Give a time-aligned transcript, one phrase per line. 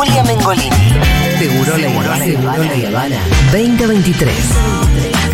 [0.00, 0.70] Julia Mengolini.
[1.38, 1.90] Seguro Seguro la
[2.88, 3.16] Habana
[3.52, 5.29] 2023.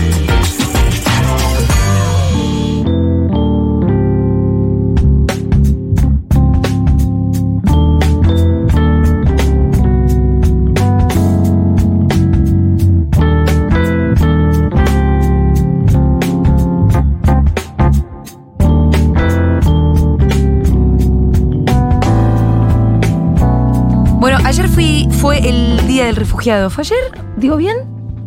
[25.26, 26.70] Fue el Día del Refugiado.
[26.70, 26.98] ¿Fue ayer?
[27.36, 27.78] ¿Digo bien?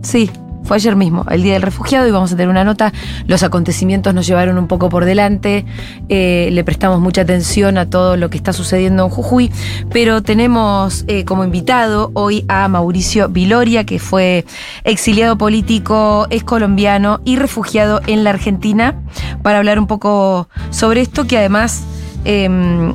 [0.02, 0.30] Sí,
[0.66, 2.92] fue ayer mismo, el Día del Refugiado, y vamos a tener una nota.
[3.26, 5.66] Los acontecimientos nos llevaron un poco por delante,
[6.10, 9.50] eh, le prestamos mucha atención a todo lo que está sucediendo en Jujuy,
[9.94, 14.44] pero tenemos eh, como invitado hoy a Mauricio Viloria, que fue
[14.84, 19.02] exiliado político, es colombiano y refugiado en la Argentina,
[19.42, 21.82] para hablar un poco sobre esto, que además...
[22.26, 22.94] em,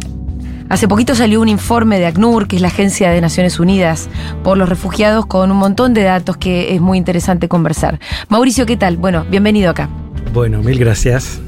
[0.68, 4.08] Hace poquito salió un informe de ACNUR, que es la Agencia de Naciones Unidas
[4.42, 8.00] por los Refugiados, con un montón de datos que es muy interesante conversar.
[8.28, 8.96] Mauricio, ¿qué tal?
[8.96, 9.88] Bueno, bienvenido acá.
[10.32, 11.40] Bueno, mil gracias.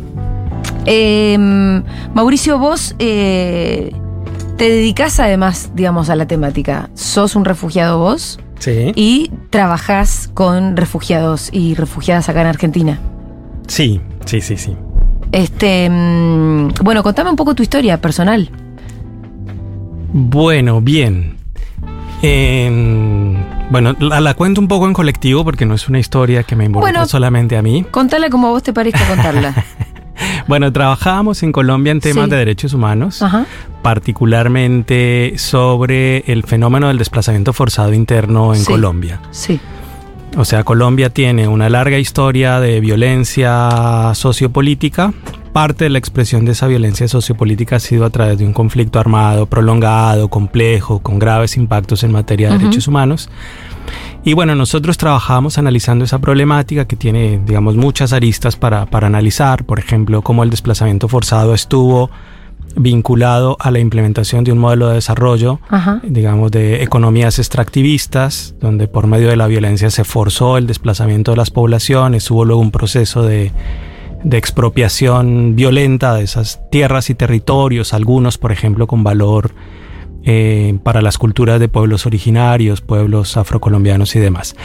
[0.85, 1.37] Eh,
[2.15, 3.93] Mauricio, vos eh,
[4.59, 6.91] te dedicás además, digamos, a la temática.
[6.95, 8.93] Sos un refugiado vos Sí.
[8.95, 13.01] y trabajás con refugiados y refugiadas acá en Argentina.
[13.67, 14.77] Sí, sí, sí, sí.
[15.33, 18.51] Este, mm, bueno, contame un poco tu historia personal.
[20.13, 21.37] Bueno, bien.
[22.23, 26.55] En- bueno, la, la cuento un poco en colectivo porque no es una historia que
[26.57, 27.07] me involucra Bueno.
[27.09, 27.85] solamente a mí.
[27.91, 29.55] Contala como a vos te parezca contarla.
[30.49, 32.31] Bueno, trabajábamos en Colombia en temas Sí.
[32.31, 33.45] de derechos humanos, Ajá.
[33.83, 38.67] particularmente sobre el fenómeno del desplazamiento forzado interno en Sí.
[38.67, 39.21] Colombia.
[39.31, 39.61] Sí.
[40.39, 45.13] O sea, Colombia tiene una larga historia de violencia sociopolítica.
[45.57, 49.01] Parte de la expresión de esa violencia sociopolítica ha sido a través de un conflicto
[49.01, 53.31] armado prolongado, complejo, con graves impactos en materia de derechos humanos.
[54.23, 59.65] Y bueno, nosotros trabajamos analizando esa problemática que tiene, digamos, muchas aristas para, para analizar.
[59.65, 62.11] Por ejemplo, cómo el desplazamiento forzado estuvo
[62.75, 66.03] vinculado a la implementación de un modelo de desarrollo Ajá.
[66.03, 71.39] digamos, de economías extractivistas, donde por medio de la violencia se forzó el desplazamiento de
[71.39, 73.53] las poblaciones, hubo luego un proceso de,
[74.27, 79.53] de expropiación violenta de esas tierras y territorios, algunos, por ejemplo, con valor
[80.25, 84.57] eh, para las culturas de pueblos originarios, pueblos afrocolombianos y demás.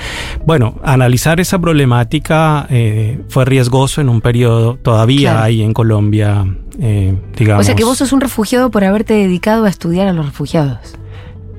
[0.48, 5.46] Bueno, analizar esa problemática eh, fue riesgoso en un periodo, todavía Claro.
[5.46, 6.44] hay en Colombia,
[6.80, 7.62] eh, digamos...
[7.62, 10.96] O sea que vos sos un refugiado por haberte dedicado a estudiar a los refugiados.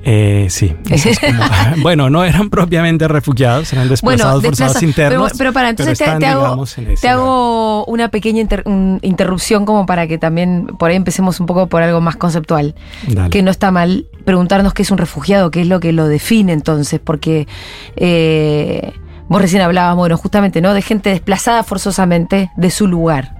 [0.05, 0.75] Eh, sí.
[0.89, 1.43] Eso es como-
[1.81, 5.27] bueno, no eran propiamente refugiados, eran desplazados forzados desplaza- internos.
[5.31, 8.41] Pero, pero para, entonces te, están, te hago, digamos, en ese te hago una pequeña
[8.41, 12.15] inter- un- interrupción como para que también por ahí empecemos un poco por algo más
[12.17, 12.75] conceptual.
[13.07, 13.29] Dale.
[13.29, 16.51] Que no está mal preguntarnos qué es un refugiado, qué es lo que lo define
[16.53, 17.47] entonces, porque
[17.95, 18.91] eh,
[19.29, 20.73] vos recién hablabas, bueno, justamente, ¿no?
[20.73, 23.35] De gente desplazada forzosamente de su lugar.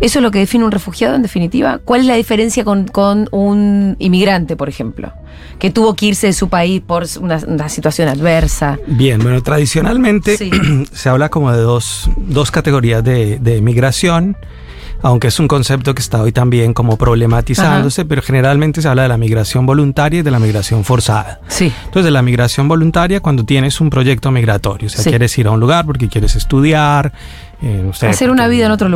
[0.00, 1.80] ¿Eso es lo que define un refugiado en definitiva?
[1.84, 5.12] ¿Cuál es la diferencia con, con un inmigrante, por ejemplo?
[5.58, 8.78] Que tuvo que irse de su país por una, una situación adversa.
[8.86, 10.50] Bien, bueno, tradicionalmente Sí.
[10.92, 14.36] se habla como de dos, dos categorías de, de migración,
[15.02, 19.08] aunque es un concepto que está hoy también como problematizándose, pero generalmente se habla de
[19.08, 21.40] la migración voluntaria y de la migración forzada.
[21.48, 21.72] Sí.
[21.84, 25.10] Entonces, de la migración voluntaria cuando tienes un proyecto migratorio, o sea, Sí.
[25.10, 27.12] quieres ir a un lugar porque quieres estudiar,
[27.62, 28.92] eh, no sé, Hacer una vida en otro sí.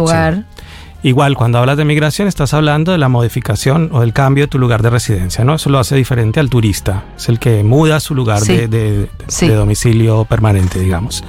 [1.04, 4.58] Igual, cuando hablas de migración, estás hablando de la modificación o del cambio de tu
[4.60, 5.54] lugar de residencia, ¿no?
[5.56, 7.04] Eso lo hace diferente al turista.
[7.16, 8.52] Es el que muda su lugar Sí.
[8.56, 9.48] de, de- Sí.
[9.48, 11.24] de domicilio permanente, digamos.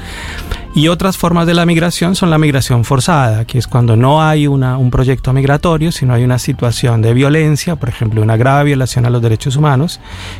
[0.75, 4.47] Y otras formas de la migración son la migración forzada, que es cuando no hay
[4.47, 9.05] una, un proyecto migratorio, sino hay una situación de violencia, por ejemplo, una grave violación
[9.05, 9.99] a los derechos humanos,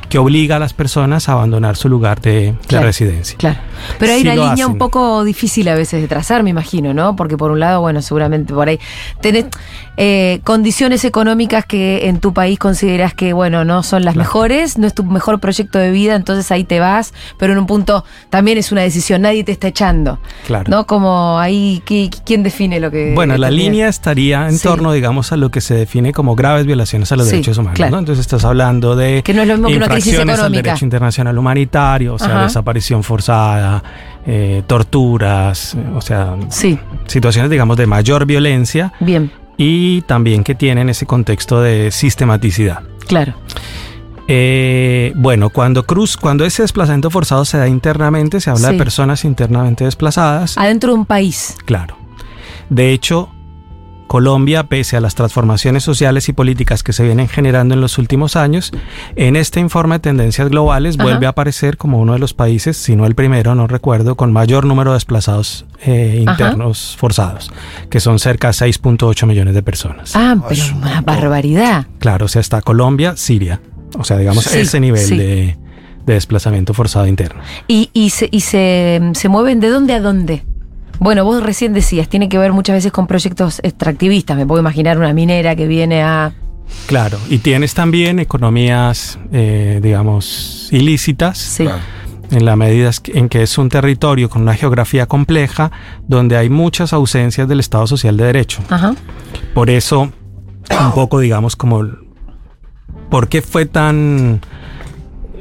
[0.10, 3.38] que obliga a las personas a abandonar su lugar de, residencia.
[3.38, 3.60] Claro.
[4.00, 7.16] Pero hay Sí una línea un poco difícil a veces de trazar, me imagino, ¿no?
[7.16, 8.80] Porque por un lado, bueno, seguramente por ahí
[9.22, 9.46] tenés
[9.98, 14.28] eh, condiciones económicas que en tu país consideras que, bueno, no son las Claro.
[14.28, 17.68] mejores, no es tu mejor proyecto de vida, entonces ahí te vas, pero en un
[17.68, 20.66] punto también es una decisión, nadie te está echando, Claro.
[20.70, 20.86] ¿no?
[20.86, 23.14] Como ahí, ¿qui- ¿quién define lo que...
[23.16, 24.64] Bueno, la línea estaría en Sí.
[24.68, 27.76] torno, digamos, a lo que se define como graves violaciones a los Sí, derechos humanos.
[27.78, 27.92] claro.
[27.92, 28.00] ¿no?
[28.00, 30.70] Entonces estás hablando de Que no es lo mismo que una crisis infracciones al económica.
[30.70, 32.44] derecho internacional humanitario, o sea, Ajá.
[32.44, 33.84] desaparición forzada,
[34.26, 36.78] eh, torturas, eh, o sea, Sí,
[37.08, 42.80] situaciones, digamos, de mayor violencia bien, y también que tienen ese contexto de sistematicidad.
[43.08, 43.34] claro.
[44.28, 48.74] Eh, bueno, cuando cruz, cuando ese desplazamiento forzado se da internamente, se habla Sí.
[48.74, 50.58] de personas internamente desplazadas.
[50.58, 51.56] Adentro de un país.
[51.66, 51.98] Claro.
[52.70, 53.30] De hecho,
[54.08, 58.36] Colombia, pese a las transformaciones sociales y políticas que se vienen generando en los últimos
[58.36, 58.72] años,
[59.16, 61.04] en este informe de tendencias globales Ajá.
[61.04, 64.32] vuelve a aparecer como uno de los países, si no el primero, no recuerdo, con
[64.32, 66.32] mayor número de desplazados eh, Ajá.
[66.32, 67.52] internos forzados,
[67.90, 70.16] que son cerca de 6.8 millones de personas.
[70.16, 71.88] Ah, pero una barbaridad.
[72.00, 73.62] Claro, o sea, está Colombia, Siria.
[73.98, 75.18] O sea, digamos, Sí, ese nivel sí.
[75.18, 75.58] de,
[76.06, 77.42] de desplazamiento forzado interno.
[77.68, 80.44] ¿Y, y, se, y se, se mueven de dónde a dónde?
[81.00, 84.38] Bueno, vos recién decías, tiene que ver muchas veces con proyectos extractivistas.
[84.38, 86.34] Me puedo imaginar una minera que viene a...
[86.88, 91.64] Claro, y tienes también economías, eh, digamos, ilícitas, Sí.
[91.66, 91.82] Claro.
[92.32, 95.72] en la medida en que es un territorio con una geografía compleja,
[96.08, 98.62] donde hay muchas ausencias del Estado Social de Derecho.
[98.70, 98.96] Ajá.
[99.54, 100.02] Por eso,
[100.82, 101.84] un poco, digamos, como,
[103.14, 104.42] ¿por qué fue tan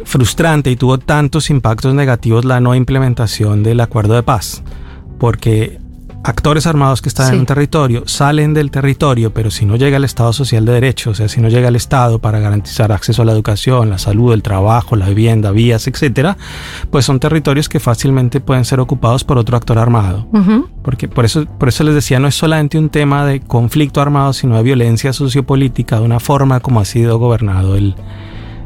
[0.05, 4.63] frustrante y tuvo tantos impactos negativos la no implementación del acuerdo de paz?
[5.19, 5.79] Porque
[6.25, 7.35] actores armados que están Sí.
[7.35, 11.11] en un territorio salen del territorio, pero si no llega el Estado Social de Derecho,
[11.11, 14.33] o sea, si no llega el Estado para garantizar acceso a la educación, la salud,
[14.33, 16.37] el trabajo, la vivienda, vías, etcétera,
[16.91, 20.27] pues son territorios que fácilmente pueden ser ocupados por otro actor armado.
[20.83, 24.33] Porque por eso, por eso les decía, no es solamente un tema de conflicto armado,
[24.33, 27.95] sino de violencia sociopolítica, de una forma como ha sido gobernado el,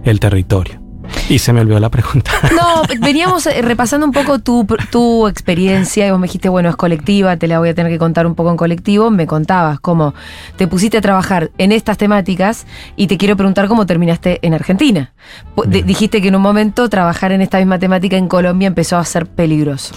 [0.05, 0.86] el territorio.
[1.29, 2.31] Y se me olvidó la pregunta.
[2.57, 6.77] No, veníamos eh, repasando un poco tu, tu experiencia y vos me dijiste, bueno, es
[6.77, 9.11] colectiva, te la voy a tener que contar un poco en colectivo.
[9.11, 10.15] Me contabas cómo
[10.57, 12.67] te pusiste a trabajar en estas temáticas
[12.97, 15.13] y te quiero preguntar cómo terminaste en Argentina.
[15.67, 15.87] Bien.
[15.87, 19.27] dijiste que en un momento trabajar en esta misma temática en Colombia empezó a ser
[19.27, 19.95] peligroso.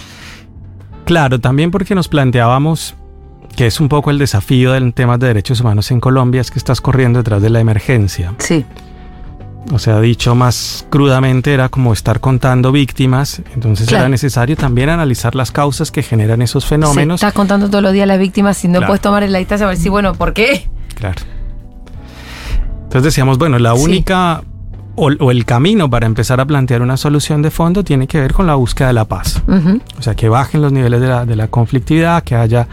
[1.04, 2.94] Claro, también porque nos planteábamos
[3.56, 6.58] que es un poco el desafío del tema de derechos humanos en Colombia, es que
[6.58, 8.34] estás corriendo detrás de la emergencia.
[8.38, 8.64] Sí,
[9.72, 14.04] O sea, dicho más crudamente, era como estar contando víctimas, entonces Claro.
[14.04, 17.16] era necesario también analizar las causas que generan esos fenómenos.
[17.16, 18.86] Estás contando todos los días a las víctimas y no Claro.
[18.88, 20.68] puedes tomar en la distancia para decir, bueno, ¿por qué?
[20.94, 21.20] Claro.
[22.84, 23.82] Entonces decíamos, bueno, la Sí.
[23.84, 24.42] única
[24.96, 28.32] o, o el camino para empezar a plantear una solución de fondo tiene que ver
[28.32, 29.40] con la búsqueda de la paz.
[29.98, 32.66] O sea, que bajen los niveles de la, de la conflictividad, que haya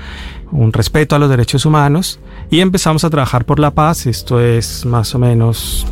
[0.51, 2.19] un respeto a los derechos humanos
[2.49, 4.07] y empezamos a trabajar por la paz.
[4.07, 5.85] Esto es más o menos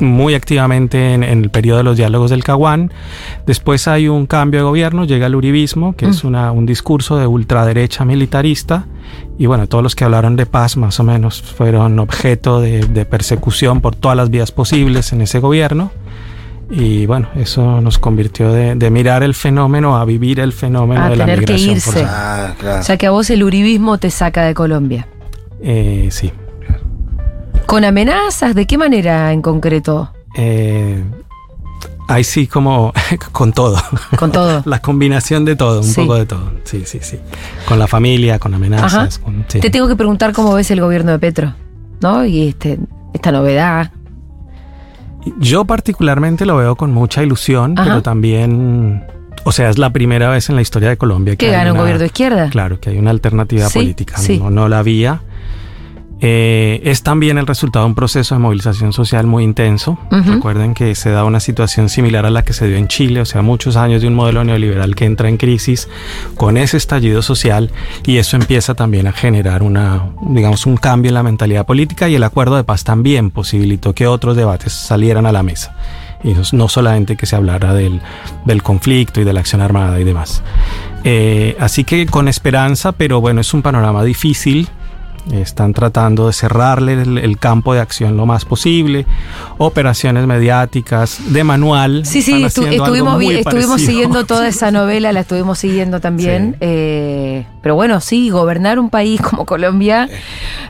[0.00, 2.92] muy activamente en, en el periodo de los diálogos del Caguán.
[3.46, 7.26] Después hay un cambio de gobierno, llega el uribismo, que es una- un discurso de
[7.26, 8.86] ultraderecha militarista.
[9.38, 13.04] Y bueno, todos los que hablaron de paz más o menos fueron objeto de, de
[13.04, 15.90] persecución por todas las vías posibles en ese gobierno.
[16.68, 21.10] Y bueno, eso nos convirtió de, de mirar el fenómeno a vivir el fenómeno A
[21.10, 22.04] de la tener que migración irse.
[22.08, 22.80] Ah, claro.
[22.80, 25.06] O sea que a vos el uribismo te saca de Colombia.
[25.62, 26.32] Eh, sí.
[27.66, 28.54] ¿Con amenazas?
[28.54, 30.12] ¿De qué manera en concreto?
[30.36, 31.02] Eh,
[32.08, 32.92] ahí sí como
[33.32, 33.76] con todo.
[34.18, 34.62] Con todo.
[34.66, 36.00] La combinación de todo, un Sí.
[36.00, 36.52] poco de todo.
[36.64, 37.18] Sí, sí, sí.
[37.66, 39.16] Con la familia, con amenazas.
[39.18, 39.24] Ajá.
[39.24, 39.60] con- sí.
[39.60, 41.54] Te tengo que preguntar cómo ves el gobierno de Petro,
[42.00, 42.24] ¿no?
[42.24, 42.78] Y este,
[43.12, 43.90] esta novedad.
[45.40, 47.88] Yo particularmente lo veo con mucha ilusión, Ajá.
[47.88, 49.04] pero también,
[49.42, 51.72] o sea, es la primera vez en la historia de Colombia que ¿Que hay gana
[51.72, 52.48] un gobierno de izquierda?
[52.48, 54.18] Claro, que hay una alternativa Sí, política.
[54.18, 54.38] sí.
[54.38, 55.22] No, no la había.
[56.20, 59.98] Eh, es también el resultado de un proceso de movilización social muy intenso.
[60.10, 60.32] Ujú.
[60.32, 63.24] Recuerden que se da una situación similar a la que se dio en Chile, o
[63.26, 65.88] sea, muchos años de un modelo neoliberal que entra en crisis
[66.36, 67.70] con ese estallido social
[68.06, 72.14] y eso empieza también a generar una, digamos, un cambio en la mentalidad política y
[72.14, 75.76] el acuerdo de paz también posibilitó que otros debates salieran a la mesa.
[76.24, 78.00] Y no, no solamente que se hablara del,
[78.46, 80.42] del conflicto y de la acción armada y demás.
[81.04, 84.68] Eh, así que con esperanza, pero bueno, es un panorama difícil.
[85.32, 89.06] Están tratando de cerrarle el, el campo de acción lo más posible.
[89.58, 92.06] Operaciones mediáticas de manual.
[92.06, 96.52] Sí, sí, estu- estuvimos, estuvimos siguiendo toda esa novela, la estuvimos siguiendo también.
[96.52, 96.58] Sí.
[96.60, 100.08] eh, pero bueno, sí, gobernar un país como Colombia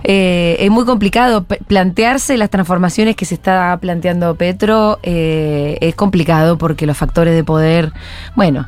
[0.05, 1.45] eh, es muy complicado.
[1.45, 7.35] P- plantearse las transformaciones que se está planteando Petro eh, es complicado porque los factores
[7.35, 7.93] de poder,
[8.35, 8.67] bueno,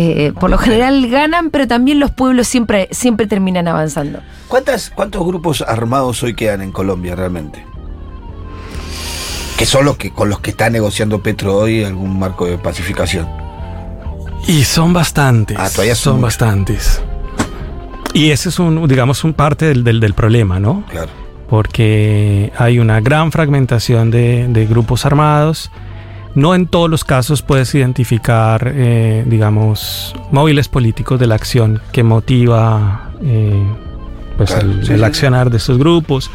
[0.00, 4.20] eh, por lo general ganan, pero también los pueblos siempre, siempre terminan avanzando.
[4.46, 7.64] ¿Cuántas, ¿Cuántos grupos armados hoy quedan en Colombia realmente?
[9.56, 13.26] Que son los que con los que está negociando Petro hoy algún marco de pacificación.
[14.46, 15.56] Y son bastantes.
[15.58, 17.02] Ah, todavía son bastantes.
[18.14, 20.84] Y ese es un, digamos, un parte del, del, del problema, ¿no?
[20.90, 21.10] Claro.
[21.48, 25.70] porque hay una gran fragmentación de, de grupos armados.
[26.38, 32.04] No en todos los casos puedes identificar, eh, digamos, móviles políticos de la acción que
[32.04, 33.60] motiva eh,
[34.36, 36.30] pues Claro, el, sí, el sí, accionar de estos grupos.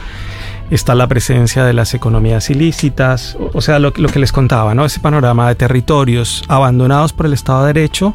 [0.69, 4.75] Está la presencia de las economías ilícitas, o o sea, lo, lo que les contaba,
[4.75, 4.83] ¿no?
[4.83, 8.13] Ese panorama de territorios abandonados por el Estado de Derecho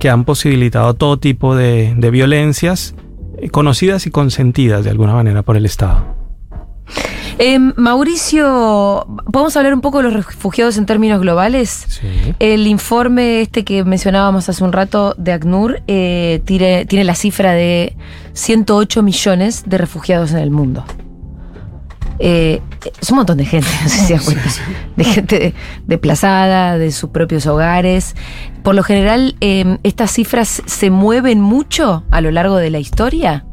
[0.00, 2.96] que han posibilitado todo tipo de, de violencias
[3.38, 6.16] eh, conocidas y consentidas de alguna manera por el Estado.
[7.38, 11.86] Eh, Mauricio, ¿podemos hablar un poco de los refugiados en términos globales?
[11.88, 12.34] Sí.
[12.38, 17.52] El informe este que mencionábamos hace un rato de ACNUR eh, tiene, tiene la cifra
[17.52, 17.96] de
[18.34, 20.84] 108 millones de refugiados en el mundo.
[22.18, 22.60] Eh,
[23.00, 24.50] es un montón de gente, no sé si se cuenta.
[24.96, 25.54] De gente
[25.86, 28.14] desplazada, de sus propios hogares.
[28.62, 33.44] Por lo general, eh, estas cifras se mueven mucho a lo largo de la historia.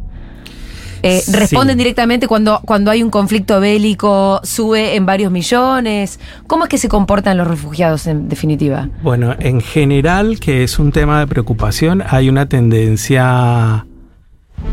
[1.03, 1.31] Eh, Sí.
[1.33, 6.19] responden directamente cuando, cuando hay un conflicto bélico, sube en varios millones.
[6.47, 8.89] ¿Cómo es que se comportan los refugiados en definitiva?
[9.01, 13.85] Bueno, en general, que es un tema de preocupación, hay una tendencia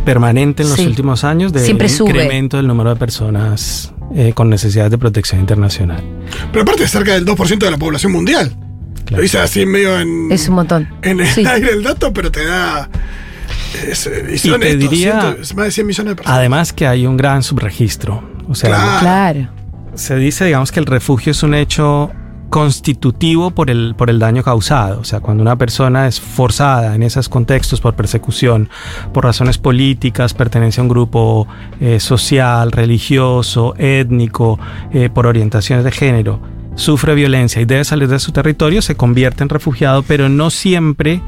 [0.04, 0.86] permanente en los Sí.
[0.86, 2.10] últimos años de Siempre sube.
[2.10, 6.02] incremento del número de personas eh, con necesidades de protección internacional.
[6.52, 8.54] Pero aparte es cerca del 2% de la población mundial.
[9.10, 10.88] Lo dice así medio en, Es un montón.
[11.02, 11.44] en el Sí.
[11.46, 12.88] aire el dato, pero te da...
[13.90, 16.38] es, eh, y te estos, diría- ciento- es más de 100 millones de personas.
[16.38, 18.22] Además que hay un gran subregistro.
[18.48, 18.98] O sea, Claro.
[19.00, 19.48] Claro.
[19.94, 22.10] se dice, digamos, que el refugio es un hecho
[22.50, 25.00] constitutivo por el, por el daño causado.
[25.00, 28.70] O sea, cuando una persona es forzada en esos contextos por persecución,
[29.12, 31.46] por razones políticas, pertenencia a un grupo
[31.80, 34.58] eh, social, religioso, étnico,
[34.92, 36.40] eh, por orientaciones de género,
[36.74, 41.20] sufre violencia y debe salir de su territorio, se convierte en refugiado, pero no siempre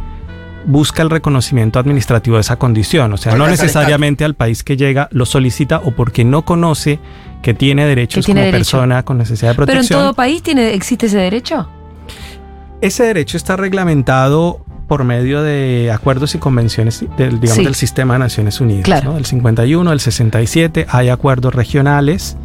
[0.67, 3.13] busca el reconocimiento administrativo de esa condición.
[3.13, 6.99] O sea, no necesariamente al país que llega lo solicita o porque no conoce
[7.43, 8.59] que tiene derechos tiene como derecho.
[8.77, 10.01] persona con necesidad de Pero en protección.
[10.01, 11.69] todo país tiene, existe ese derecho.
[12.81, 17.65] Ese derecho está reglamentado por medio de acuerdos y convenciones del, digamos, Sí.
[17.65, 18.85] del sistema de Naciones Unidas.
[18.85, 19.11] Claro.
[19.11, 19.15] ¿no?
[19.17, 22.37] Del 51, del 67, hay acuerdos regionales.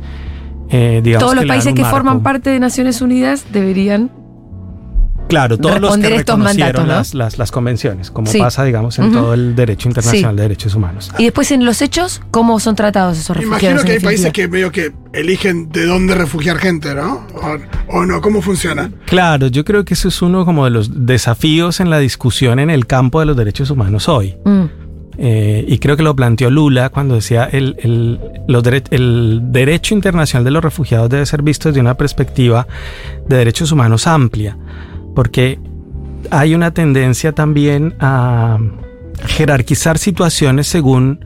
[0.70, 4.10] eh, digamos Todos los países que forman parte de Naciones Unidas deberían.
[5.28, 6.94] Claro, todos los que estos reconocieron mandatos, ¿no?
[6.94, 8.38] las, las, las convenciones, como Sí.
[8.40, 10.36] pasa, digamos, en todo el derecho internacional Sí.
[10.38, 11.12] de derechos humanos.
[11.18, 13.64] Y después en los hechos, ¿cómo son tratados esos refugiados?
[13.64, 17.26] imagino que hay países que medio que eligen de dónde refugiar gente, ¿no?
[17.90, 18.92] O, o no, ¿cómo funciona?
[19.06, 22.70] Claro, yo creo que eso es uno como de los desafíos en la discusión en
[22.70, 24.36] el campo de los derechos humanos hoy.
[24.46, 24.64] Mm,
[25.18, 29.94] Eh, y creo que lo planteó Lula cuando decía el, el, los dere- el derecho
[29.96, 32.68] internacional de los refugiados debe ser visto desde una perspectiva
[33.26, 34.58] de derechos humanos amplia,
[35.16, 35.60] porque
[36.30, 38.60] hay una tendencia también a
[39.28, 41.26] jerarquizar situaciones según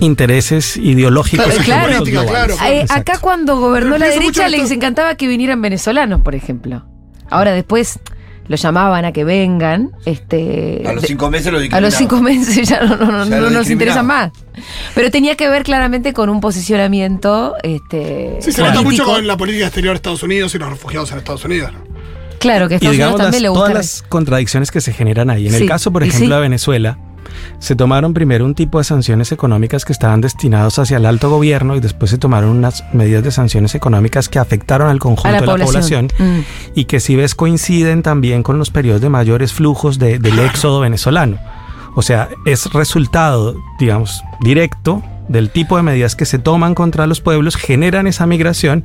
[0.00, 2.28] intereses ideológicos Claro, y claro.
[2.28, 6.84] Claro, Eh, acá cuando gobernó la derecha les encantaba que vinieran venezolanos, por ejemplo.
[7.30, 7.98] Ahora después
[8.48, 9.90] los llamaban a que vengan.
[10.04, 13.36] Este, A los cinco meses lo a los cinco meses ya no, no- no- Ya
[13.36, 14.32] no lo nos interesa más.
[14.94, 19.36] Pero tenía que ver claramente con un posicionamiento este, Sí, se nota mucho con la
[19.36, 21.72] política exterior de Estados Unidos y los refugiados en Estados Unidos.
[22.38, 23.74] Claro, que y Estados Unidos las- también le todas gusta.
[23.78, 25.46] las contradicciones que se generan ahí.
[25.46, 26.32] En Sí, el caso, por ejemplo, sí.
[26.34, 26.98] de Venezuela,
[27.58, 31.76] se tomaron primero un tipo de sanciones económicas que estaban destinados hacia el alto gobierno
[31.76, 35.46] y después se tomaron unas medidas de sanciones económicas que afectaron al conjunto la de
[35.46, 36.08] la población.
[36.08, 36.40] población Mm.
[36.74, 40.80] y que si ves coinciden también con los periodos de mayores flujos de- del éxodo
[40.80, 41.38] venezolano.
[41.94, 47.20] O sea, es resultado, digamos, directo del tipo de medidas que se toman contra los
[47.20, 48.84] pueblos, generan esa migración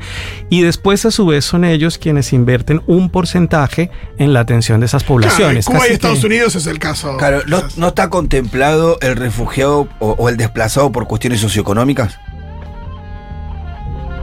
[0.49, 4.85] y después a su vez son ellos quienes invierten un porcentaje en la atención de
[4.87, 5.65] esas poblaciones.
[5.65, 7.17] Claro, Cuba y Estados que- Unidos es el caso.
[7.17, 12.17] Claro, ¿no, está contemplado el refugiado o, o el desplazado por cuestiones socioeconómicas?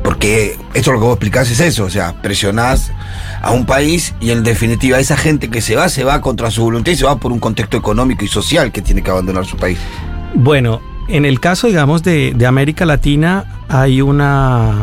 [0.03, 2.93] Porque esto lo que vos explicás es eso, o sea, presionás
[3.43, 6.63] a un país y en definitiva esa gente que se va, se va contra su
[6.63, 9.57] voluntad y se va por un contexto económico y social que tiene que abandonar su
[9.59, 9.79] país.
[10.35, 14.83] Bueno, en el caso, digamos, de, de América Latina, hay una...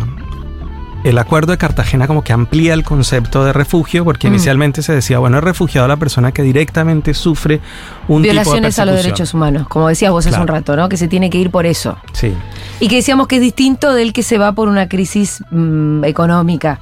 [1.04, 4.34] El acuerdo de Cartagena como que amplía el concepto de refugio, porque Mm.
[4.34, 7.60] inicialmente se decía, bueno, es refugiado la persona que directamente sufre
[8.08, 9.04] un Violaciones tipo a de los persecución.
[9.04, 10.90] derechos humanos, como decías vos hace un rato, ¿no?
[10.90, 11.96] Que se tiene que ir por eso.
[12.14, 12.34] Sí.
[12.80, 16.80] Y que decíamos que es distinto del que se va por una crisis mm, económica.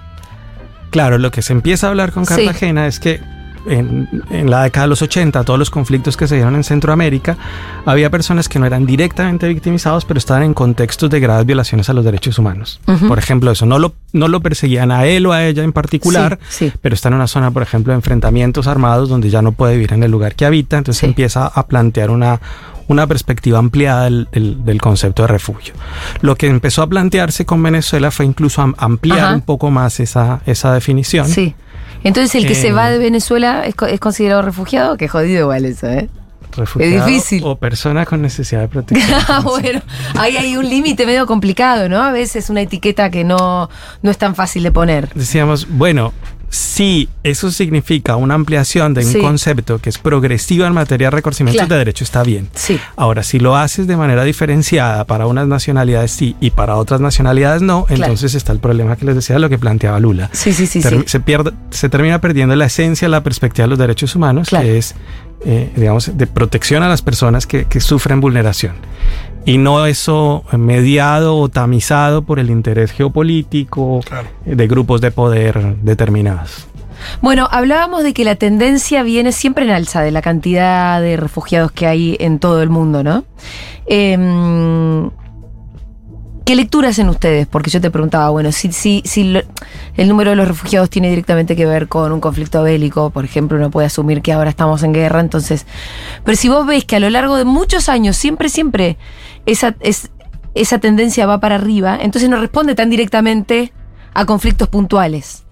[0.89, 2.33] Claro, lo que se empieza a hablar con Sí.
[2.45, 3.19] Cartagena es que
[3.67, 7.37] en, en la década de los 80, todos los conflictos que se dieron en Centroamérica,
[7.85, 11.93] había personas que no eran directamente victimizados, pero estaban en contextos de graves violaciones a
[11.93, 12.79] los derechos humanos.
[12.87, 13.07] Ujú.
[13.07, 16.39] Por ejemplo, eso, no lo, no lo perseguían a él o a ella en particular,
[16.49, 16.73] Sí, sí.
[16.81, 19.93] pero está en una zona, por ejemplo, de enfrentamientos armados donde ya no puede vivir
[19.93, 21.05] en el lugar que habita, entonces Sí.
[21.05, 22.39] empieza a plantear una,
[22.87, 25.73] una perspectiva ampliada del, del- del concepto de refugio.
[26.21, 29.33] Lo que empezó a plantearse con Venezuela fue incluso am- ampliar Ajá.
[29.35, 31.27] un poco más esa, esa definición.
[31.27, 31.55] Sí.
[32.03, 35.65] Entonces el que Eh, se va de Venezuela es, es considerado refugiado, que jodido igual
[35.65, 36.09] eso, ¿eh?
[36.55, 37.41] Refugiado difícil.
[37.43, 39.19] O persona con necesidad de protección.
[39.27, 39.81] Ah, bueno,
[40.15, 42.03] ahí hay un límite medio complicado, ¿no?
[42.03, 43.69] A veces una etiqueta que no,
[44.01, 45.09] no es tan fácil de poner.
[45.13, 46.13] Decíamos, bueno,
[46.53, 49.19] si eso significa una ampliación de un Sí.
[49.19, 51.73] concepto que es progresivo en materia de reconocimiento Claro.
[51.73, 52.47] de derecho, está bien.
[52.53, 52.79] Sí.
[52.95, 57.63] Ahora, si lo haces de manera diferenciada para unas nacionalidades sí y para otras nacionalidades
[57.63, 58.03] no, Claro.
[58.03, 60.29] entonces está el problema que les decía, lo que planteaba Lula.
[60.31, 61.03] Sí, sí, sí, Ter- sí.
[61.07, 64.65] Se, pierde, se termina perdiendo la esencia, la perspectiva de los derechos humanos, Claro.
[64.65, 64.93] que es,
[65.45, 68.75] eh, digamos, de protección a las personas que, que sufren vulneración.
[69.45, 74.29] Y no eso mediado o tamizado por el interés geopolítico Claro.
[74.45, 76.67] eh, de grupos de poder determinados.
[77.21, 81.73] Bueno, hablábamos de que la tendencia viene siempre en alza de la cantidad de refugiados
[81.73, 83.25] que hay en todo el mundo, ¿no?
[83.85, 85.09] Em,
[86.45, 87.47] ¿Qué lectura hacen ustedes?
[87.47, 89.41] Porque yo te preguntaba, bueno, si, si, si lo-
[89.95, 93.57] el número de los refugiados tiene directamente que ver con un conflicto bélico, por ejemplo,
[93.57, 95.65] uno puede asumir que ahora estamos en guerra, entonces.
[96.25, 98.97] Pero si vos ves que a lo largo de muchos años, siempre, siempre,
[99.45, 100.11] esa, es,
[100.53, 103.71] esa tendencia va para arriba, entonces no responde tan directamente
[104.13, 105.43] a conflictos puntuales.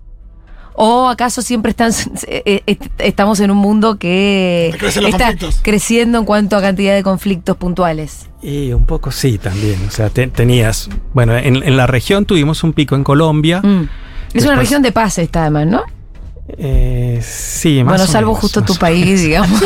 [0.74, 1.91] ¿O acaso siempre están,
[2.27, 4.71] eh, estamos en un mundo que
[5.10, 5.60] está conflictos.
[5.63, 8.27] creciendo en cuanto a cantidad de conflictos puntuales?
[8.41, 9.77] Y un poco sí también.
[9.88, 13.62] O sea, te- tenías, bueno, en, en la región tuvimos un pico en Colombia.
[13.62, 13.88] Mm.
[14.33, 15.83] Es una región de paz esta además, ¿no?
[16.57, 19.60] Eh, sí, más bueno, o salvo menos, justo tu país, digamos.
[19.60, 19.65] Sí,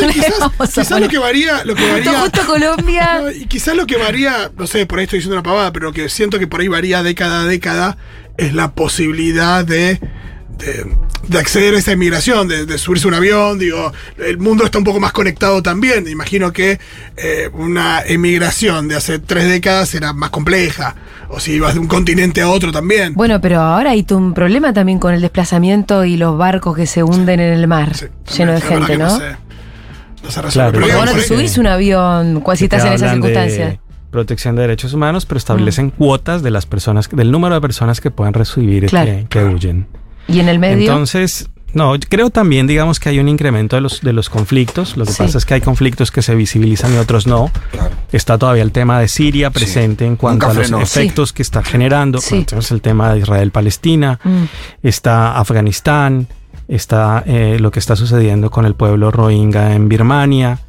[0.68, 2.20] quizás, lo que varía, lo que Justo, varía.
[2.22, 3.20] justo Colombia.
[3.22, 5.92] No, y quizás lo que varía, no sé, por ahí estoy diciendo una pavada, pero
[5.94, 7.98] que siento que por ahí varía década a década,
[8.38, 10.00] es la posibilidad de,
[10.58, 10.86] de,
[11.28, 14.78] de acceder a esa inmigración, de, de subirse a un avión, digo, el mundo está
[14.78, 16.08] un poco más conectado también.
[16.08, 16.80] Imagino que
[17.18, 20.96] eh, una emigración de hace tres décadas era más compleja,
[21.30, 23.14] o si ibas de un continente a otro también.
[23.16, 27.04] Bueno, pero ahora hay un problema también con el desplazamiento y los barcos que se
[27.04, 28.06] hunden en el mar, Sí,
[28.38, 29.06] lleno de gente, ¿no?
[29.20, 29.38] que sé.
[30.24, 33.10] No se resuelve, Claro, pero no te subís un avión cuando si estás en esas
[33.10, 33.78] de circunstancias.
[34.10, 38.12] Protección de derechos humanos, pero establecen cuotas de las personas, del número de personas que
[38.12, 39.12] pueden recibir Claro.
[39.12, 39.88] que, que huyen.
[40.28, 40.90] Y en el medio.
[40.90, 44.96] Entonces, no, yo creo también, digamos, que hay un incremento de los, de los conflictos.
[44.98, 45.18] Lo que Sí.
[45.24, 47.52] pasa es que hay conflictos que se visibilizan y otros no.
[47.72, 47.92] Claro.
[48.12, 51.64] Está todavía el tema de Siria presente en cuanto Nunca a los efectos que está
[51.64, 52.20] generando.
[52.22, 52.44] Sí.
[52.46, 54.44] Tenemos el tema de Israel-Palestina, Mm.
[54.84, 56.28] está Afganistán,
[56.68, 60.60] está eh, lo que está sucediendo con el pueblo rohingya en Birmania,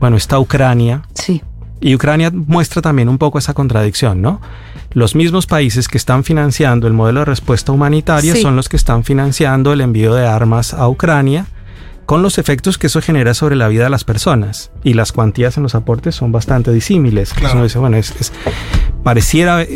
[0.00, 1.02] bueno, está Ucrania.
[1.14, 1.42] Sí.
[1.80, 4.40] Y Ucrania muestra también un poco esa contradicción, ¿no?
[4.92, 8.42] Los mismos países que están financiando el modelo de respuesta humanitaria Sí.
[8.42, 11.46] son los que están financiando el envío de armas a Ucrania,
[12.06, 14.70] con los efectos que eso genera sobre la vida de las personas.
[14.82, 17.32] Y las cuantías en los aportes son bastante disímiles.
[17.34, 17.54] Claro.
[17.54, 18.32] uno dice, bueno, es, es-
[19.02, 19.66] pareciera,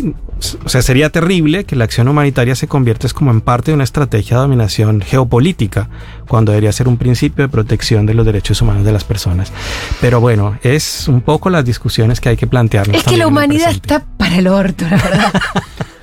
[0.65, 3.75] o sea, sería terrible que la acción humanitaria se convierta es como en parte de
[3.75, 5.89] una estrategia de dominación geopolítica,
[6.27, 9.53] cuando debería ser un principio de protección de los derechos humanos de las personas.
[10.01, 12.97] Pero bueno, es un poco las discusiones que hay que plantearnos.
[12.97, 15.33] Es que la humanidad está para el orto, la verdad.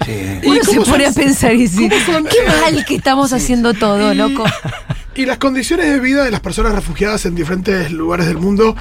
[0.06, 0.12] Sí.
[0.44, 4.44] ¿Y Uno se pone a pensar y son, qué mal que estamos haciendo todo, loco.
[5.16, 8.76] Y las condiciones de vida de las personas refugiadas en diferentes lugares del mundo,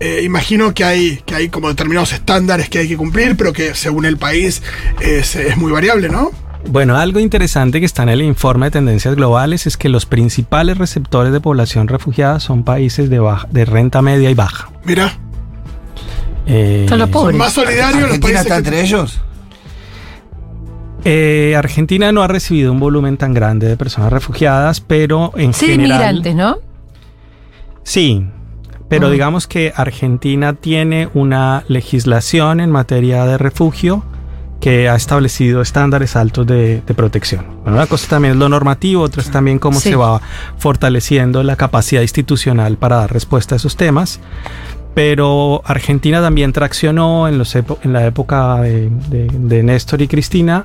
[0.00, 3.74] eh, imagino que hay, que hay como determinados estándares que hay que cumplir, pero que
[3.74, 4.62] según el país
[5.00, 6.30] es, es muy variable, ¿no?
[6.66, 10.78] Bueno, algo interesante que está en el informe de tendencias globales es que los principales
[10.78, 14.70] receptores de población refugiada son países de, baja- de renta media y baja.
[14.84, 15.12] Mira,
[16.46, 17.36] Eh, Son los pobres.
[17.38, 18.42] más solidarios los ¿Argentina países.
[18.42, 19.20] está que- entre ellos?
[21.04, 25.66] Eh, Argentina no ha recibido un volumen tan grande de personas refugiadas, pero en Sí,
[25.66, 26.16] general...
[26.16, 26.58] inmigrantes, ¿no?
[27.82, 28.26] Sí,
[28.88, 29.10] pero Ah.
[29.10, 34.04] digamos que Argentina tiene una legislación en materia de refugio
[34.60, 37.44] que ha establecido estándares altos de, de protección.
[37.64, 39.90] Bueno, una cosa también es lo normativo, otra es también cómo Sí.
[39.90, 40.22] se va
[40.56, 44.20] fortaleciendo la capacidad institucional para dar respuesta a esos temas.
[44.94, 50.64] Pero Argentina también traccionó en, los en la época de, de- de Néstor y Cristina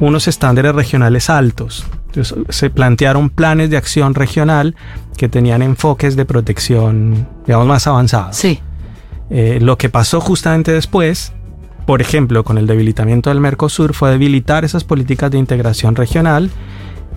[0.00, 1.86] unos estándares regionales altos.
[2.06, 4.76] Entonces, se plantearon planes de acción regional
[5.16, 8.36] que tenían enfoques de protección, digamos, más avanzados.
[8.36, 8.60] Sí.
[9.30, 11.32] Eh, lo que pasó justamente después,
[11.86, 16.50] por ejemplo, con el debilitamiento del Mercosur, fue debilitar esas políticas de integración regional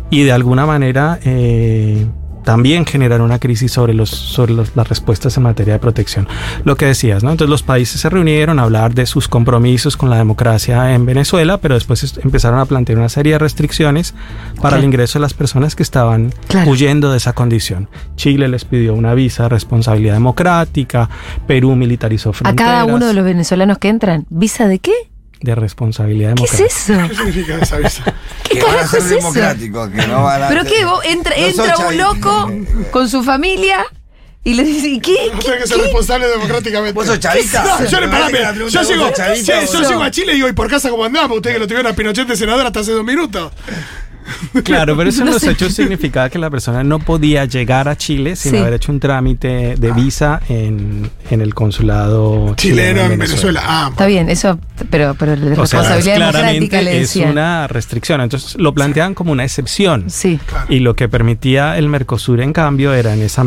[0.09, 2.05] y de alguna manera eh,
[2.47, 6.29] también generar una crisis sobre, los, sobre los- las respuestas en materia de protección.
[6.63, 7.29] Lo que decías, ¿no?
[7.31, 11.57] Entonces los países se reunieron a hablar de sus compromisos con la democracia en Venezuela,
[11.57, 14.13] pero después es- empezaron a plantear una serie de restricciones
[14.55, 14.77] para Claro.
[14.77, 16.71] el ingreso de las personas que estaban Claro.
[16.71, 17.89] huyendo de esa condición.
[18.15, 21.09] Chile les pidió una visa de responsabilidad democrática,
[21.47, 22.71] Perú militarizó A fronteras.
[22.71, 24.93] cada uno de los venezolanos que entran, ¿visa de qué?
[25.41, 26.51] De responsabilidad ¿Qué es
[26.87, 26.93] democrática.
[26.93, 27.09] eso?
[27.09, 28.03] ¿Qué significa esa visa?
[28.43, 29.15] ¿Qué que van a carajo ser es eso?
[29.15, 30.85] democráticos, que no van a ¿Pero qué?
[30.85, 32.51] Vos entra, No entra un loco
[32.91, 33.85] con su familia
[34.43, 35.29] y le dice, ¿y qué?
[35.33, 35.45] No ¿Qué?
[35.45, 36.93] tiene que ser responsable democráticamente.
[36.93, 37.63] ¿Vos sos chavista?
[37.63, 39.11] No, yo le Me pará, parece que mira, la pregunta yo llego,
[39.73, 41.35] yo llego a Chile y digo, ¿y por casa cómo andamos?
[41.37, 43.51] Usted que lo tuvieron a Pinochet de senador hasta hace dos minutos.
[44.63, 45.51] Claro, pero eso en No los sé.
[45.51, 48.57] hechos significaba que la persona no podía llegar a Chile sin Sí.
[48.57, 53.61] haber hecho un trámite de visa en, en el consulado Chileno en Venezuela.
[53.65, 54.59] Ah, Está bien, eso,
[54.89, 58.21] pero, pero la O sea, responsabilidad democrática claramente le es una restricción.
[58.21, 60.05] Entonces lo planteaban como una excepción.
[60.09, 60.39] Sí.
[60.45, 60.65] claro.
[60.69, 63.45] Y lo que permitía el Mercosur, en cambio, era en esa,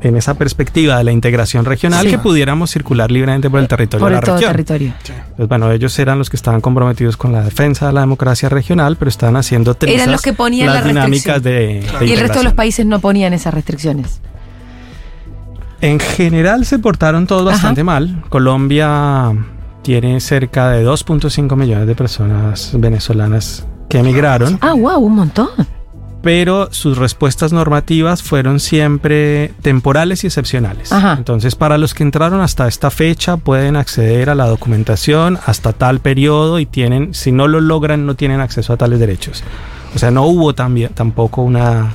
[0.00, 2.10] en esa perspectiva de la integración regional Sí.
[2.10, 4.52] que pudiéramos circular libremente por el territorio Por de la todo región.
[4.52, 4.94] territorio.
[5.36, 8.96] Pues bueno, ellos eran los que estaban comprometidos con la defensa de la democracia regional,
[8.96, 12.38] pero estaban haciendo trizas los que ponían las la dinámicas de, de Y el resto
[12.38, 14.20] de los países no ponían esas restricciones.
[15.80, 17.52] En general se portaron todos Ajá.
[17.52, 18.22] bastante mal.
[18.30, 19.32] Colombia
[19.82, 25.48] tiene cerca de 2.5 millones de personas venezolanas que emigraron, Ah, wow, un montón.
[26.24, 30.90] Pero sus respuestas normativas fueron siempre temporales y excepcionales.
[30.90, 31.14] Ajá.
[31.16, 36.00] Entonces, para los que entraron hasta esta fecha, pueden acceder a la documentación hasta tal
[36.00, 39.44] periodo y tienen, si no lo logran, no tienen acceso a tales derechos.
[39.94, 41.94] O sea, no hubo también, tampoco una...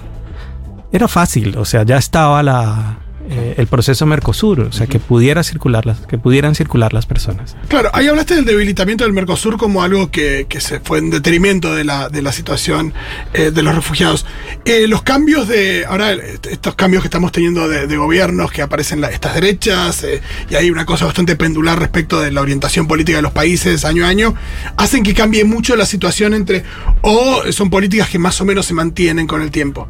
[0.91, 2.97] Era fácil, o sea, ya estaba la,
[3.29, 7.55] eh, el proceso Mercosur, o sea, que, pudiera circular las, que pudieran circular las personas.
[7.67, 11.75] Claro, ahí hablaste del debilitamiento del Mercosur como algo que, que se fue en detrimento
[11.75, 12.93] de la, de la situación
[13.33, 14.25] eh, de los refugiados.
[14.65, 18.61] Eh, los cambios de, ahora eh, estos cambios que estamos teniendo de, de gobiernos, que
[18.61, 20.05] aparecen la- estas derechas,
[20.49, 24.05] y hay una cosa bastante pendular respecto de la orientación política de los países año
[24.05, 24.35] a año,
[24.77, 26.63] hacen que cambie mucho la situación entre,
[27.01, 29.87] o son políticas que más o menos se mantienen con el tiempo.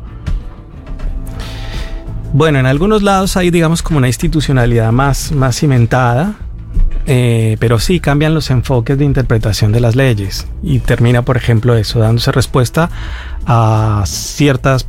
[2.34, 6.36] Bueno, en algunos lados hay, digamos, como una institucionalidad más, más cimentada,
[7.06, 11.76] eh, pero sí cambian los enfoques de interpretación de las leyes y termina, por ejemplo,
[11.76, 12.90] eso, dándose respuesta
[13.48, 14.88] a ciertas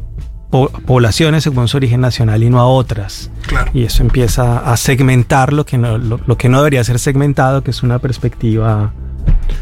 [0.50, 3.30] po- poblaciones según su origen nacional y no a otras.
[3.46, 3.70] Claro.
[3.72, 7.62] Y eso empieza a segmentar lo que no, lo, lo que no debería ser segmentado,
[7.62, 8.92] que es una perspectiva,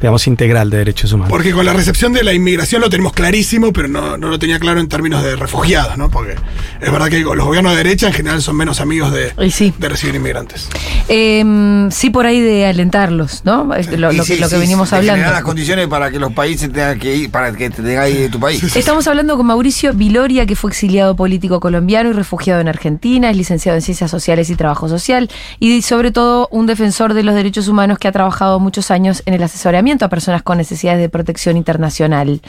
[0.00, 1.30] digamos, integral de derechos humanos.
[1.30, 4.58] Porque con la recepción de la inmigración lo tenemos clarísimo, pero no, no lo tenía
[4.58, 6.08] claro en términos de refugiados, ¿no?
[6.10, 6.36] Porque
[6.80, 9.74] es verdad que los gobiernos de derecha en general son menos amigos de, Y sí.
[9.76, 10.68] de recibir inmigrantes.
[11.08, 13.64] Em, sí, por ahí de alentarlos, ¿no?
[13.64, 15.16] Lo, Y lo sí, que, lo que sí, venimos de hablando.
[15.16, 18.18] generar las condiciones para que los países tengan que ir, para que te tengas ir
[18.18, 18.62] de tu país.
[18.76, 23.36] Estamos hablando con Mauricio Viloria, que fue exiliado político colombiano y refugiado en Argentina, es
[23.36, 27.68] licenciado en Ciencias Sociales y Trabajo Social y sobre todo un defensor de los derechos
[27.68, 31.56] humanos que ha trabajado muchos años en el asesoramiento a personas con necesidades de protección
[31.56, 32.40] internacional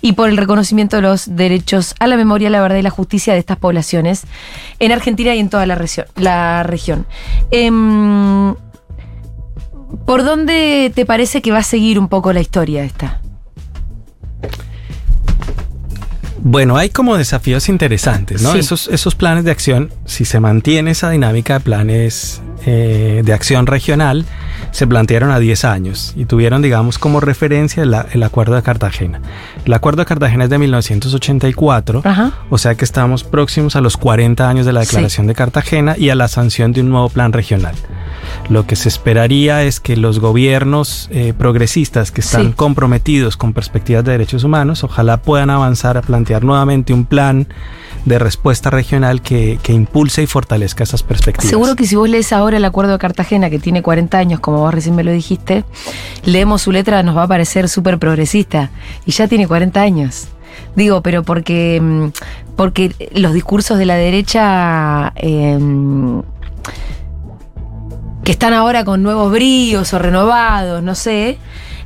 [0.00, 3.32] y por el reconocimiento de los derechos a la memoria, la verdad y la justicia
[3.34, 4.22] de estas poblaciones
[4.78, 7.06] en Argentina y en toda la, región- la región.
[7.50, 8.54] Em,
[10.06, 13.20] ¿Por dónde te parece que va a seguir un poco la historia esta?
[16.46, 18.52] Bueno, hay como desafíos interesantes, ¿no?
[18.52, 18.58] Sí.
[18.58, 23.66] Esos, esos planes de acción, si se mantiene esa dinámica de planes eh, de acción
[23.66, 24.26] regional,
[24.74, 29.20] se plantearon a 10 años y tuvieron, digamos, como referencia el, el Acuerdo de Cartagena.
[29.64, 32.32] El Acuerdo de Cartagena es de 1984, Ajá.
[32.50, 34.88] o sea que estamos próximos a los 40 años de la Sí.
[34.88, 37.76] Declaración de Cartagena y a la sanción de un nuevo plan regional.
[38.48, 42.52] Lo que se esperaría es que los gobiernos eh, progresistas que están Sí.
[42.56, 47.46] comprometidos con perspectivas de derechos humanos, ojalá puedan avanzar a plantear nuevamente un plan
[48.04, 51.48] de respuesta regional que, que impulse y fortalezca esas perspectivas.
[51.48, 54.60] Seguro que si vos lees ahora el Acuerdo de Cartagena, que tiene 40 años, como
[54.64, 55.64] vos recién me lo dijiste,
[56.24, 58.70] leemos su letra, nos va a parecer súper progresista.
[59.06, 60.28] Y ya tiene 40 años.
[60.76, 62.06] Digo, pero porque, mm,
[62.56, 66.22] porque los discursos de la derecha em,
[68.24, 71.38] que están ahora con nuevos bríos o renovados, no sé,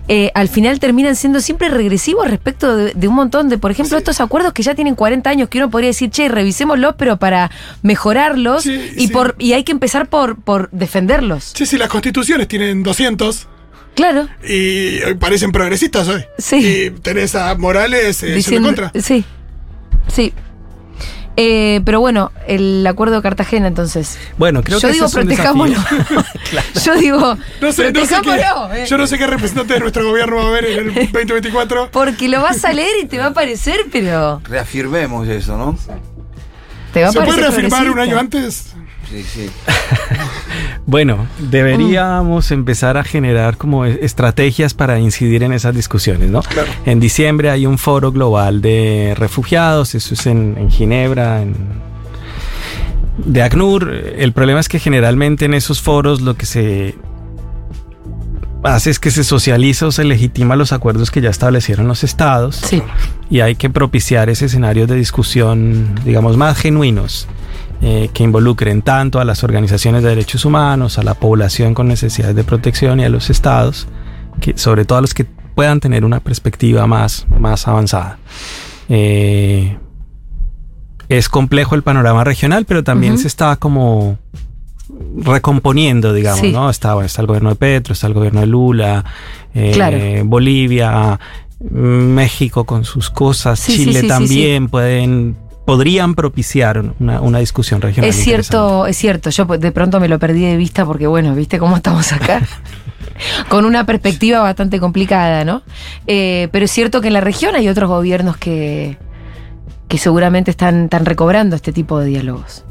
[0.08, 3.98] eh, al final terminan siendo siempre regresivos respecto de, de un montón de, por ejemplo,
[3.98, 7.50] estos acuerdos que ya tienen 40 años, que uno podría decir, che, revisémoslos, pero para
[7.82, 9.12] mejorarlos Sí, y, sí.
[9.12, 11.52] por, y hay que empezar por, por defenderlos.
[11.54, 13.46] Sí, sí, las constituciones tienen 200
[13.94, 14.28] Claro.
[14.48, 16.24] y hoy parecen progresistas hoy.
[16.38, 16.56] Sí.
[16.56, 19.00] Y tenés a Morales eh, Diciendo- yendo contra.
[19.02, 19.24] Sí.
[20.06, 20.32] Sí.
[21.40, 24.18] Eh, pero bueno, el acuerdo de Cartagena, entonces.
[24.38, 25.76] Bueno, creo Yo que digo, es un protejámoslo.
[25.78, 26.24] desafío.
[26.84, 28.70] Yo digo, No sé, no sé protejámoslo.
[28.72, 28.86] qué, eh.
[28.88, 31.90] yo no sé qué representante de nuestro gobierno va a haber en el 2024.
[31.92, 35.78] Porque lo vas a leer y te va a parecer, pero Reafirmemos eso, ¿no?
[36.92, 38.74] te va a ¿Se puede reafirmar un año antes?
[39.10, 39.50] Sí, sí.
[40.86, 46.42] Bueno, deberíamos empezar a generar como e- estrategias para incidir en esas discusiones, ¿no?
[46.42, 46.70] Claro.
[46.86, 51.54] En diciembre hay un foro global de refugiados, eso es en, en Ginebra, en,
[53.18, 53.92] de ACNUR.
[53.92, 56.94] El problema es que generalmente en esos foros lo que se
[58.64, 62.56] hace es que se socializa o se legitima los acuerdos que ya establecieron los estados
[62.56, 62.82] Sí.
[63.30, 67.28] y hay que propiciar ese escenario de discusión, digamos, más genuinos,
[67.80, 72.34] eh, que involucren tanto a las organizaciones de derechos humanos, a la población con necesidades
[72.34, 73.86] de protección y a los estados,
[74.40, 78.18] que, sobre todo a los que puedan tener una perspectiva más, más avanzada.
[78.88, 79.76] Eh,
[81.08, 84.18] es complejo el panorama regional, pero también se está como
[85.18, 86.52] recomponiendo, digamos, Sí.
[86.52, 86.70] ¿no?
[86.70, 89.04] Está, está el gobierno de Petro, está el gobierno de Lula,
[89.54, 89.98] eh, Claro.
[90.24, 91.18] Bolivia,
[91.60, 98.08] México con sus cosas, Sí, Chile sí, también pueden podrían propiciar una, una discusión regional.
[98.08, 99.28] Es cierto, es cierto.
[99.28, 102.40] Yo pues, de pronto me lo perdí de vista porque, bueno, viste cómo estamos acá.
[103.50, 105.60] Con una perspectiva bastante complicada, ¿no?
[106.06, 108.96] Eh, pero es cierto que en la región hay otros gobiernos que,
[109.88, 112.64] que seguramente están, están recobrando este tipo de diálogos.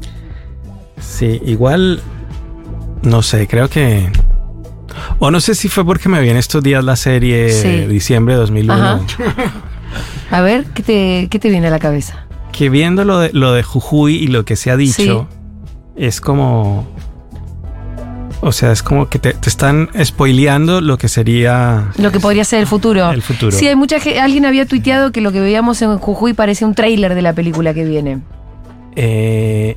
[1.00, 2.00] Sí, igual,
[3.02, 4.10] no sé, creo que...
[5.20, 7.86] O no sé si fue porque me vi en estos días la serie Sí.
[7.86, 8.74] diciembre de 2001.
[8.84, 9.00] Ajá.
[10.30, 12.26] A ver, ¿qué te, qué te viene a la cabeza?
[12.52, 15.26] Que viendo lo de, lo de Jujuy y lo que se ha dicho,
[15.96, 16.86] es como...
[18.40, 22.44] O sea, es como que te, te están spoileando lo que sería Lo que podría
[22.44, 23.10] ser el futuro.
[23.10, 23.50] el futuro.
[23.50, 24.20] Sí, hay mucha gente.
[24.20, 27.74] Alguien había tuiteado que lo que veíamos en Jujuy parece un tráiler de la película
[27.74, 28.20] que viene.
[28.94, 29.76] Eh,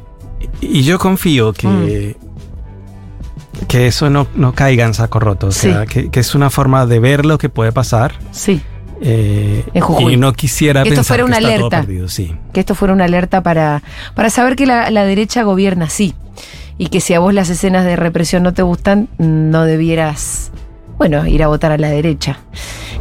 [0.62, 3.66] y yo confío que, Mm.
[3.68, 5.48] que eso no, no caiga en saco roto.
[5.48, 5.88] O sea, Sí.
[5.88, 8.14] que, que es una forma de ver lo que puede pasar.
[8.32, 8.62] Sí.
[9.04, 9.66] eh,
[10.12, 11.82] y no quisiera Que esto pensar fuera que una está todo alerta.
[11.88, 12.36] perdido, sí.
[12.54, 13.82] que esto fuera una alerta para,
[14.14, 16.14] para saber que la, la derecha gobierna así.
[16.78, 20.52] Y que si a vos las escenas de represión no te gustan, no debieras,
[21.02, 22.38] bueno, ir a votar a la derecha.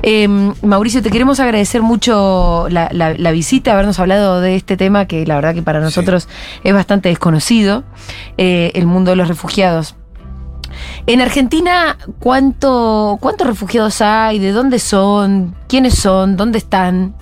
[0.03, 0.27] Eh,
[0.63, 5.27] Mauricio, te queremos agradecer mucho la, la- la visita, habernos hablado de este tema que
[5.27, 6.27] la verdad que para nosotros
[6.65, 7.85] es bastante desconocido,
[8.39, 9.97] eh, el mundo de los refugiados.
[11.07, 14.39] En Argentina, ¿cuánto, ¿cuántos refugiados hay?
[14.39, 15.55] ¿De dónde son?
[15.69, 16.39] ¿Quiénes son?
[16.39, 17.15] ¿Dónde están?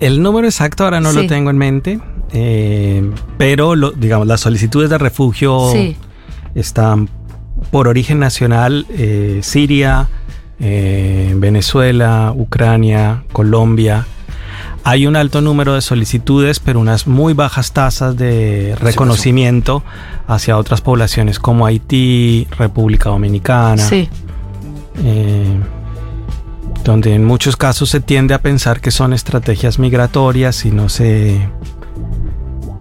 [0.00, 1.22] El número exacto ahora no Sí.
[1.22, 1.98] lo tengo en mente,
[2.34, 5.96] eh, pero lo- digamos, las solicitudes de refugio Sí.
[6.54, 7.08] están
[7.70, 10.08] por origen nacional eh, Siria,
[10.60, 14.06] eh, Venezuela, Ucrania, Colombia.
[14.84, 19.82] Hay un alto número de solicitudes, pero unas muy bajas tasas de reconocimiento
[20.28, 24.08] hacia otras poblaciones como Haití, República Dominicana, Sí.
[25.02, 25.58] eh,
[26.84, 31.48] donde en muchos casos se tiende a pensar que son estrategias migratorias y no se,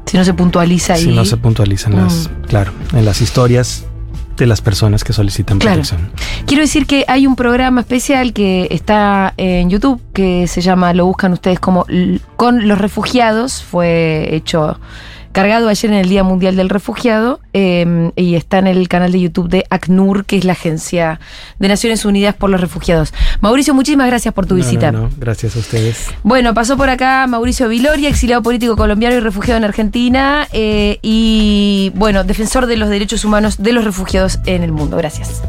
[0.05, 1.05] Si no se puntualiza ahí.
[1.05, 3.83] si no se puntualizan las, claro, en las historias
[4.37, 5.81] de las personas que solicitan Claro.
[5.81, 6.11] protección.
[6.45, 11.05] Quiero decir que hay un programa especial que está en YouTube que se llama, lo
[11.05, 11.85] buscan ustedes como
[12.35, 13.63] Con los Refugiados.
[13.63, 14.79] Fue hecho,
[15.35, 19.19] cargado ayer en el Día Mundial del Refugiado eh, y está en el canal de
[19.19, 21.19] YouTube de ACNUR, que es la Agencia
[21.59, 23.13] de Naciones Unidas por los Refugiados.
[23.41, 24.93] Mauricio, muchísimas gracias por tu No, visita.
[24.93, 26.07] no, no, gracias a ustedes.
[26.23, 31.91] Bueno, pasó por acá Mauricio Viloria, exiliado político colombiano y refugiado en Argentina, eh, y
[31.95, 34.95] bueno, defensor de los derechos humanos de los refugiados en el mundo.
[34.95, 35.41] Gracias.